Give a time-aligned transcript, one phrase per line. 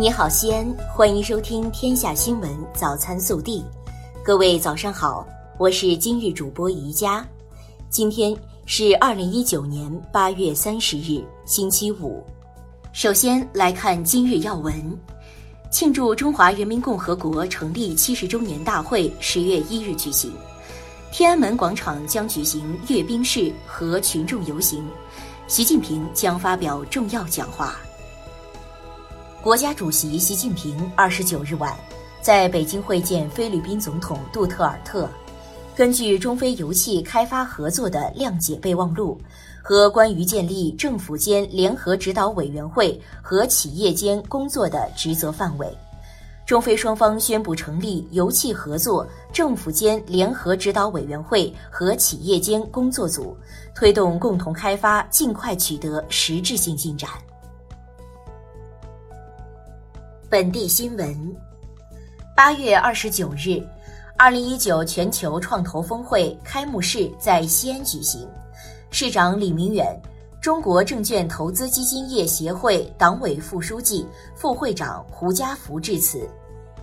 [0.00, 0.64] 你好，西安，
[0.94, 3.60] 欢迎收听《天下新闻早餐速递》。
[4.24, 5.26] 各位早上好，
[5.58, 7.26] 我是今日主播宜佳。
[7.90, 8.32] 今天
[8.64, 12.24] 是二零一九年八月三十日，星期五。
[12.92, 14.72] 首先来看今日要闻：
[15.68, 20.32] 庆祝中华人民共和国成立七十周年大会十月一日举行，
[21.10, 24.80] 天安门广场将举行阅兵式和群众游行，
[25.48, 27.76] 习近平将发表重要讲话。
[29.40, 31.72] 国家主席习近平二十九日晚
[32.20, 35.08] 在北京会见菲律宾总统杜特尔特，
[35.76, 39.16] 根据中非油气开发合作的谅解备忘录
[39.62, 45.72] 和关于建立政府间联合指导委员会和企业间工作的职责范围，
[46.44, 53.36] 中非双方宣布成立油气合作政府间联合指导委员会和企业间工作组，
[53.72, 57.08] 推动共同开发尽快取得实质性进展。
[60.30, 61.36] 本地新闻：
[62.36, 63.66] 八月二十九日，
[64.18, 68.28] 二零一九全球创投峰会开幕式在西安举行。
[68.90, 69.98] 市长李明远、
[70.38, 74.06] 中国证券投资基金业协会党委副书记、
[74.36, 76.28] 副会长胡家福致辞。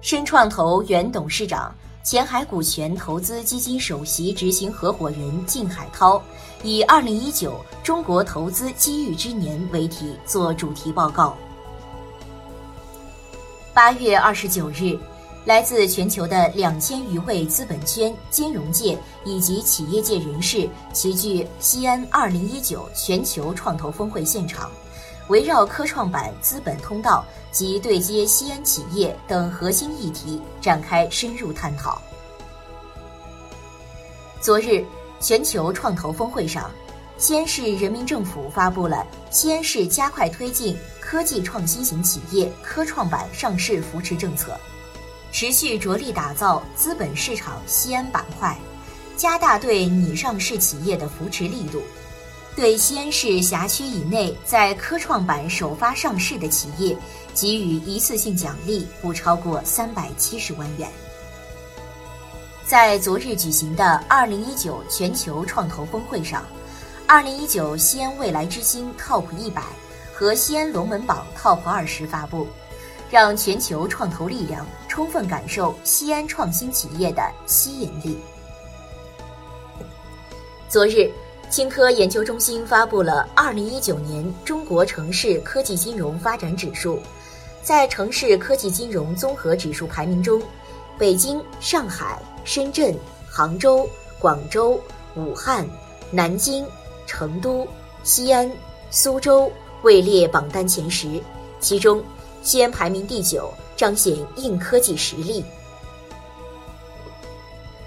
[0.00, 1.72] 深创投原董事长、
[2.02, 6.20] 前海股权投资基金首席执行合伙人靳海涛
[6.64, 11.36] 以“二零一九中国投资机遇之年”为题作主题报告。
[13.78, 14.98] 八月二十九日，
[15.44, 24.68] 来自全球的两千余位资本圈、金融界以及企业界人士齐聚西安二零一九全球创投峰会现场，
[25.28, 32.02] 围绕科创板资本通道及对接西安企业等核心议题展开深入探讨。
[34.40, 34.84] 昨日，
[35.20, 36.68] 全球创投峰会上，
[37.18, 39.04] 西安市人民政府发布了
[39.34, 40.74] 《西安市加快推进》。
[41.00, 44.60] 科技创新型企业科创板上市扶持政策，
[45.32, 48.54] 持续着力打造资本市场西安板块，
[49.16, 51.80] 加大对拟上市企业的扶持力度，
[52.54, 56.94] 对西安市辖区以内在科创板首发上市的企业
[57.34, 60.86] 给予一次性奖励不超过三百七十万元。
[62.66, 66.44] 在昨日举行的二零一九全球创投峰会上，
[67.10, 69.62] 二零一九西安未来之星 TOP 一百。
[70.12, 72.46] 和西安龙门榜 TOP 二十发布，
[73.08, 78.18] 让全球创投力量充分感受西安创新企业的吸引力。
[80.68, 81.08] 昨日，
[81.48, 87.00] 青科研究中心发布了二零一九年中国城市科技金融发展指数，
[87.62, 90.42] 在城市科技金融综合指数排名中，
[90.98, 92.92] 北京、上海、深圳、
[93.30, 94.78] 杭州、广州、
[95.14, 95.64] 武汉、
[96.10, 96.66] 南京、
[97.08, 97.66] 成都、
[98.04, 98.48] 西安、
[98.92, 99.50] 苏州。
[99.82, 101.22] 位列榜单前十，
[101.60, 102.02] 其中
[102.42, 105.44] 西安排名第九，彰显硬科技实力。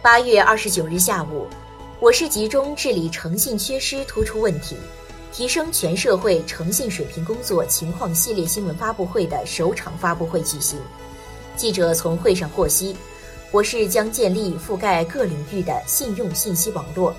[0.00, 1.48] 八月二十九日下午，
[1.98, 4.76] 我市集中治理诚信缺失突出问题，
[5.32, 10.78] 提升全社会诚信水平工作情况系列新闻发布会的首场发布会举行。
[11.56, 12.96] 记者从会上获悉，
[13.50, 17.12] 我市将建立覆盖各领域的信用信息网络。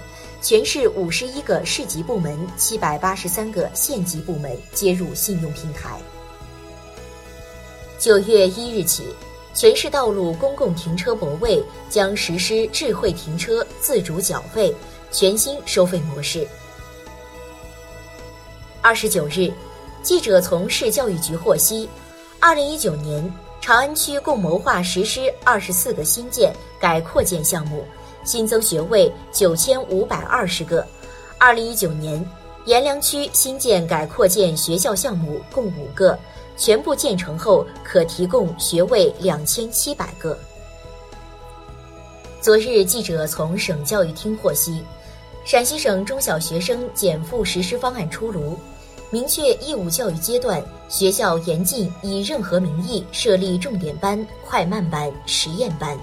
[0.44, 5.98] 全市五十一个市级部门、七百八十三个县级部门接入信用平台。
[7.98, 9.06] 九月一日起，
[9.54, 14.76] 全市道路公共停车泊位将实施智慧停车自主缴费
[15.12, 16.46] 全新收费模式。
[18.82, 19.50] 二十九日，
[20.02, 21.88] 记者从市教育局获悉，
[22.42, 27.86] 二零一九年长安区共谋划实施二十四个新建、改扩建项目。
[28.24, 30.86] 新增学位九千五百二十个。
[31.38, 32.26] 二零一九年，
[32.66, 36.18] 阎良区新建改扩建学校项目共五个，
[36.56, 40.38] 全部建成后可提供学位两千七百个。
[42.40, 44.84] 昨日，记者从省教育厅获悉，
[45.46, 48.58] 陕西省中小学生减负实施方案出炉，
[49.10, 55.98] 明确义务教育阶段学校严禁以任何名义设立重点班、快慢班、实验班。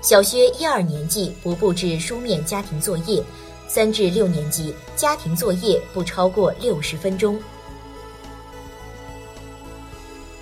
[0.00, 3.22] 小学一二年级不布置书面家庭作业，
[3.66, 7.38] 三至六年级家庭作业不超过六十分钟。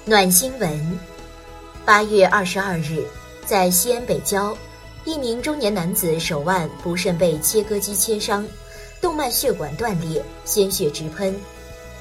[0.05, 0.99] 暖新闻：
[1.87, 3.03] 八月二十二日，
[3.47, 4.57] 在西安北郊，
[5.07, 8.47] 一名中年男子手腕不慎被切割机切伤，
[9.01, 11.35] 动脉血管断裂，鲜血直喷。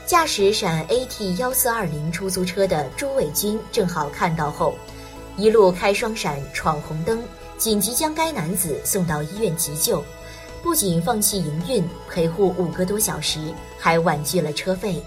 [0.06, 4.76] 驾驶陕 AT 幺四二零出租车的朱伟军正好看到后，
[5.38, 7.24] 一路开双闪闯红灯。
[7.58, 10.04] 紧急将该男子送到医院急救，
[10.62, 13.40] 不仅放弃营运陪护五个多小时，
[13.80, 15.02] 还婉拒了车费。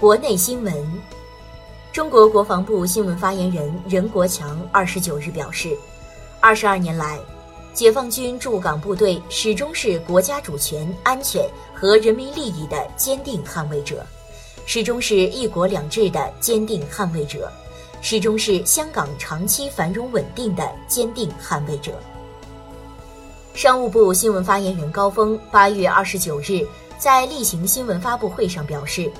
[0.00, 1.02] 国内新闻，
[1.92, 5.76] 中国国防部新闻发言人任国强二十九日表示，
[6.40, 7.18] 二十二年来，
[7.72, 14.04] 解放军驻港部队始终是国家主权、安全和人民利益的坚定捍卫者，
[14.66, 17.50] 始终是一国两制的坚定捍卫者，
[18.04, 21.98] 始终是香港长期繁荣稳定的坚定捍卫者。
[23.54, 26.60] 商务部新闻发言人高峰八月二十九日
[26.98, 29.10] 在例行新闻发布会上表示。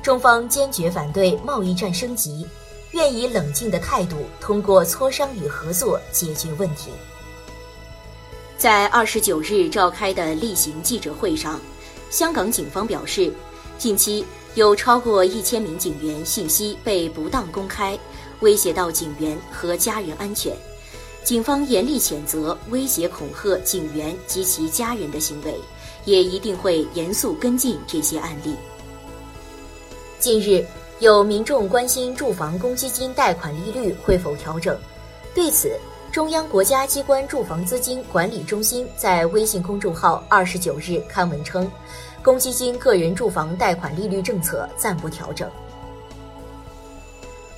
[0.00, 2.46] 中方坚决反对贸易战升级，
[2.92, 6.92] 愿以冷静的态度，通过磋商与合作解决问题。
[8.56, 11.60] 在二十九日召开的例行记者会上，
[12.10, 13.30] 香港警方表示，
[13.76, 14.24] 近期
[14.54, 17.98] 有超过一千名警员信息被不当公开，
[18.40, 20.52] 威胁到警员和家人安全。
[21.22, 25.54] 警方严厉谴责威胁恐吓警员及其家人的行为，
[26.04, 28.54] 也一定会严肃跟进这些案例。
[30.18, 30.64] 近日，
[30.98, 34.78] 有民众关心住房公积金贷款利率会否调整。
[35.34, 35.78] 对此，
[36.10, 41.70] 中央国家机关住房资金管理中心在微信公众号二十九日刊文称，
[42.22, 45.48] 公积金个人住房贷款利率政策暂不调整。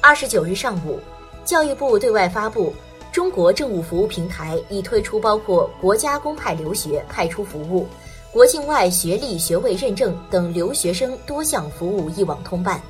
[0.04, 0.98] 二十九日上午，
[1.44, 2.74] 教育部对外发布，
[3.12, 7.86] 中国政务服务平台已推出包括国家公派留学派出服务。
[8.32, 12.82] 国境外学历、学位认证等留学生多项服务一网通办。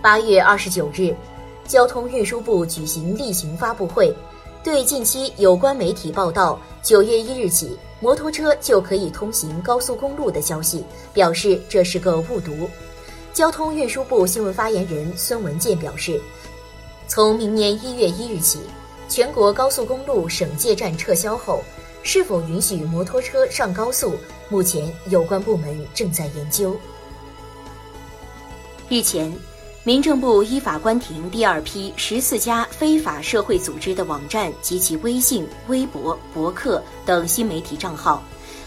[0.00, 1.14] 八月二十九日，
[1.66, 4.10] 交通运输部举行例行发布会，
[4.64, 10.82] 对近期有关媒体报道九月一日起摩托车就可以通行高速公路的消息
[11.12, 12.70] 表示这是个误读。
[13.40, 16.20] 交通运输部新闻发言人孙文健表示，
[17.08, 18.58] 从明年一月一日起，
[19.08, 21.64] 全国高速公路省界站撤销后。
[22.02, 24.14] 是否允许摩托车上高速？
[24.50, 26.78] 目前有关部门正在研究。
[28.90, 29.34] 日前，
[29.84, 38.22] 民政部依法关停第二批十四家非法社会组织的网站及其微信、微博、博客等新媒体账号，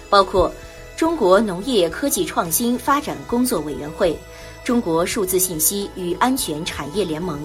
[0.10, 0.52] 包括
[0.98, 4.18] 中国农业科技创新发展工作委员会、
[4.64, 7.38] 中国数字信息与安全产业联盟、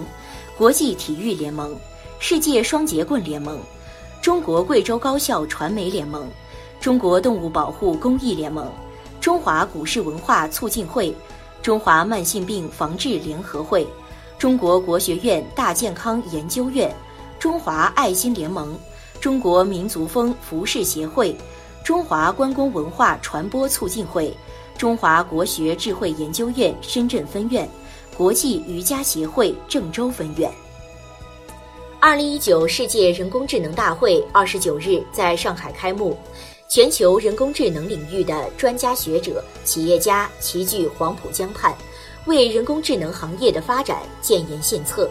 [0.57, 1.75] 国际体育联盟、
[2.17, 3.59] 世界双节棍联盟。
[4.21, 6.29] 中国贵州高校传媒联盟、
[6.79, 8.71] 中国动物保护公益联盟、
[9.19, 11.13] 中华股市文化促进会、
[11.61, 13.87] 中华慢性病防治联合会、
[14.37, 16.93] 中国国学院大健康研究院、
[17.37, 18.77] 中华爱心联盟、
[19.19, 21.35] 中国民族风服饰协会、
[21.83, 24.35] 中华关公文化传播促进会、
[24.79, 27.67] 中华国学智慧研究院深圳分院、
[28.17, 30.49] 国际瑜伽协会郑州分院。
[31.99, 36.17] 二零一九世界人工智能大会二十九日在上海开幕，
[36.69, 41.75] 全球人工智能领域的专家学者、企业家齐聚黄浦江畔，
[42.23, 45.09] 为人工智能行业的发展建言献策。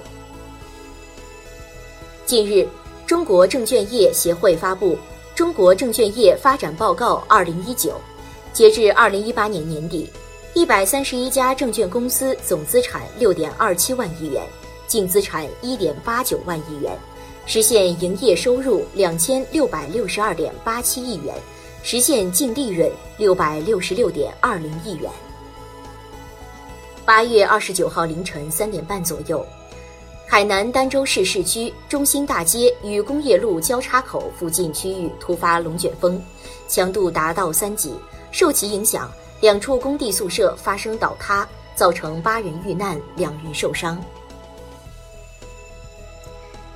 [2.24, 2.66] 近日，
[3.06, 4.94] 中国证券业协会发布
[5.34, 7.90] 《中国证券业发展报告二零一九》，
[8.58, 10.10] 截至二零一八年年底，
[10.52, 14.44] 一百三十一家证券公司总资产六点二七万亿元。
[14.88, 16.98] 净资产一点八九万亿元，
[17.46, 21.32] 实现营业收入两千六百六十二点八七亿元，
[21.84, 25.08] 实现净利润六百六十六点二零亿元。
[27.04, 29.46] 八月二十九号凌晨三点半左右，
[30.26, 36.20] 海南儋州市市区中心大街与工业路交叉口附近区域突发龙卷风，
[36.66, 37.94] 强度达到三级，
[38.30, 43.98] 受其影响，两处工地宿舍发生倒塌，造成八人遇难，两人受伤。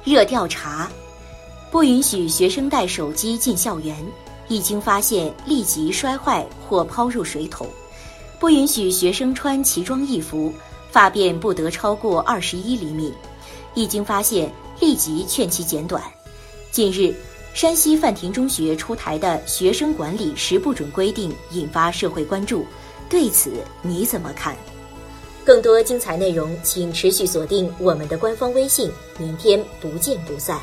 [0.05, 0.91] 热调查：
[1.71, 3.97] 不允许学生带手机进校园，
[4.49, 7.67] 一经发现立即摔坏或抛入水桶；
[8.41, 10.53] 不允许学生穿奇装异服，
[10.91, 13.15] 发辫不得超过二十一厘米，
[13.75, 16.03] 一经发现立即劝其剪短。
[16.73, 17.15] 近日，
[17.55, 22.67] 山西范亭中学出台的学生管理十不准规定引发社会关注，
[23.11, 24.57] 对此你怎么看？
[25.45, 28.91] 更多精彩内容，请持续锁定我们的官方微信。
[29.19, 30.61] 明天不见不散。